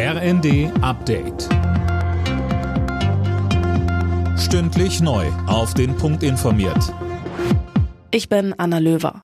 [0.00, 1.48] RND Update.
[4.38, 5.26] Stündlich neu.
[5.48, 6.94] Auf den Punkt informiert.
[8.12, 9.22] Ich bin Anna Löwer.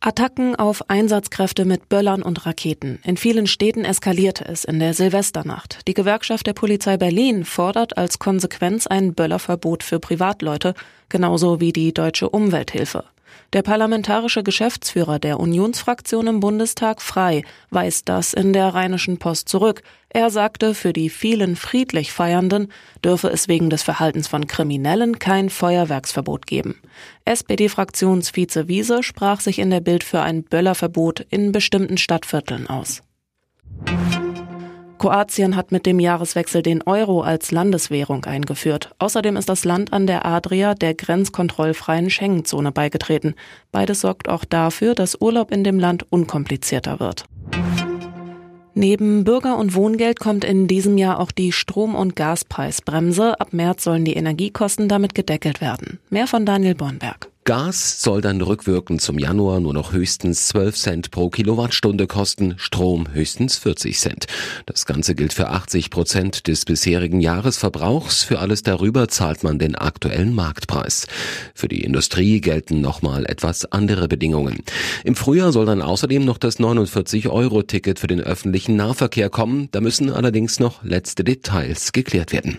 [0.00, 3.00] Attacken auf Einsatzkräfte mit Böllern und Raketen.
[3.04, 5.86] In vielen Städten eskalierte es in der Silvesternacht.
[5.86, 10.72] Die Gewerkschaft der Polizei Berlin fordert als Konsequenz ein Böllerverbot für Privatleute,
[11.10, 13.04] genauso wie die Deutsche Umwelthilfe.
[13.52, 19.82] Der parlamentarische Geschäftsführer der Unionsfraktion im Bundestag Frei weist das in der Rheinischen Post zurück.
[20.08, 22.72] Er sagte, für die vielen friedlich Feiernden
[23.04, 26.80] dürfe es wegen des Verhaltens von Kriminellen kein Feuerwerksverbot geben.
[27.24, 33.02] SPD-Fraktionsvize Wiese sprach sich in der Bild für ein Böllerverbot in bestimmten Stadtvierteln aus.
[34.98, 38.94] Kroatien hat mit dem Jahreswechsel den Euro als Landeswährung eingeführt.
[38.98, 43.34] Außerdem ist das Land an der Adria der grenzkontrollfreien Schengen-Zone beigetreten.
[43.72, 47.24] Beides sorgt auch dafür, dass Urlaub in dem Land unkomplizierter wird.
[48.74, 53.40] Neben Bürger- und Wohngeld kommt in diesem Jahr auch die Strom- und Gaspreisbremse.
[53.40, 55.98] Ab März sollen die Energiekosten damit gedeckelt werden.
[56.10, 57.30] Mehr von Daniel Bornberg.
[57.46, 63.06] Gas soll dann rückwirkend zum Januar nur noch höchstens 12 Cent pro Kilowattstunde kosten, Strom
[63.12, 64.26] höchstens 40 Cent.
[64.66, 68.24] Das Ganze gilt für 80 Prozent des bisherigen Jahresverbrauchs.
[68.24, 71.06] Für alles darüber zahlt man den aktuellen Marktpreis.
[71.54, 74.64] Für die Industrie gelten nochmal etwas andere Bedingungen.
[75.04, 79.68] Im Frühjahr soll dann außerdem noch das 49-Euro-Ticket für den öffentlichen Nahverkehr kommen.
[79.70, 82.58] Da müssen allerdings noch letzte Details geklärt werden.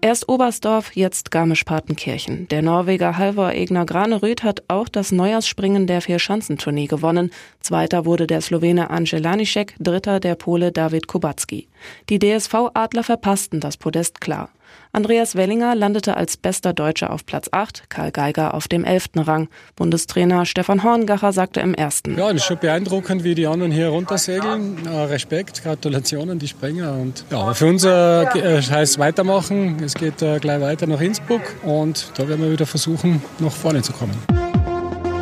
[0.00, 2.46] Erst Oberstdorf, jetzt Garmisch-Partenkirchen.
[2.48, 7.32] Der Norweger Halvor Egner Granerüth hat auch das Neujahrsspringen der Vierschanzentournee gewonnen.
[7.60, 11.66] Zweiter wurde der Slowene Lanišek, dritter der Pole David Kubacki.
[12.08, 14.50] Die DSV-Adler verpassten das Podest klar.
[14.92, 19.10] Andreas Wellinger landete als bester Deutscher auf Platz 8, Karl Geiger auf dem 11.
[19.16, 19.48] Rang.
[19.76, 22.16] Bundestrainer Stefan Horngacher sagte im ersten.
[22.16, 24.86] Ja, das ist schon beeindruckend, wie die anderen hier runtersegeln.
[24.86, 26.92] Respekt, Gratulation an die Springer.
[26.94, 29.76] Und ja, für uns äh, äh, heißt weitermachen.
[29.82, 33.82] Es geht äh, gleich weiter nach Innsbruck und da werden wir wieder versuchen, nach vorne
[33.82, 34.16] zu kommen.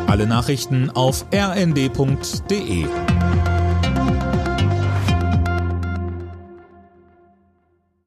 [0.07, 2.85] Alle Nachrichten auf rnd.de